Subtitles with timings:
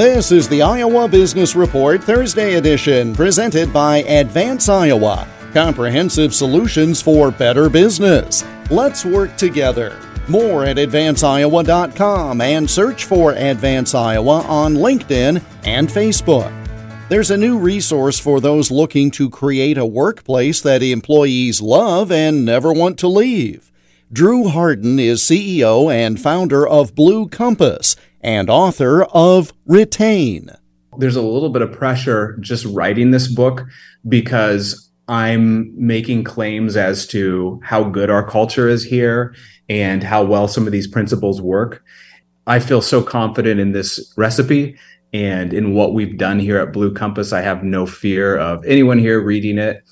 [0.00, 5.28] This is the Iowa Business Report Thursday edition, presented by Advance Iowa.
[5.52, 8.42] Comprehensive solutions for better business.
[8.70, 10.00] Let's work together.
[10.26, 16.50] More at advanceiowa.com and search for Advance Iowa on LinkedIn and Facebook.
[17.10, 22.46] There's a new resource for those looking to create a workplace that employees love and
[22.46, 23.70] never want to leave.
[24.10, 30.50] Drew Harden is CEO and founder of Blue Compass and author of Retain.
[30.98, 33.64] There's a little bit of pressure just writing this book
[34.08, 39.34] because I'm making claims as to how good our culture is here
[39.68, 41.82] and how well some of these principles work.
[42.46, 44.76] I feel so confident in this recipe
[45.12, 47.32] and in what we've done here at Blue Compass.
[47.32, 49.82] I have no fear of anyone here reading it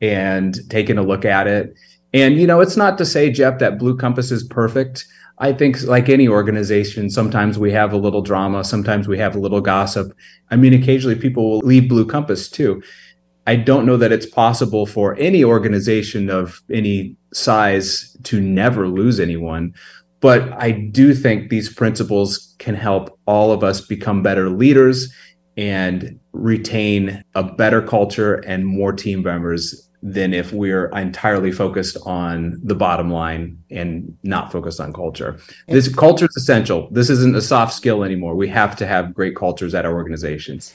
[0.00, 1.74] and taking a look at it.
[2.14, 5.04] And, you know, it's not to say, Jeff, that Blue Compass is perfect.
[5.38, 9.40] I think, like any organization, sometimes we have a little drama, sometimes we have a
[9.40, 10.16] little gossip.
[10.50, 12.80] I mean, occasionally people will leave Blue Compass too.
[13.48, 19.18] I don't know that it's possible for any organization of any size to never lose
[19.18, 19.74] anyone.
[20.20, 25.12] But I do think these principles can help all of us become better leaders
[25.56, 32.60] and retain a better culture and more team members than if we're entirely focused on
[32.62, 35.40] the bottom line and not focused on culture.
[35.66, 36.88] This culture is essential.
[36.90, 38.34] This isn't a soft skill anymore.
[38.34, 40.74] We have to have great cultures at our organizations.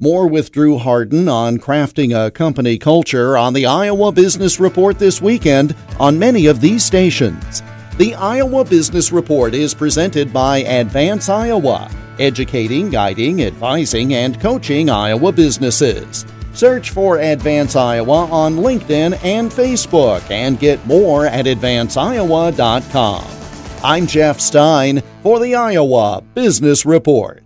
[0.00, 5.22] More with Drew Harden on crafting a company culture on the Iowa Business Report this
[5.22, 7.62] weekend on many of these stations.
[7.98, 15.30] The Iowa Business Report is presented by Advance Iowa, educating, guiding, advising, and coaching Iowa
[15.30, 16.26] businesses.
[16.56, 23.26] Search for Advance Iowa on LinkedIn and Facebook and get more at advanceiowa.com.
[23.84, 27.45] I'm Jeff Stein for the Iowa Business Report.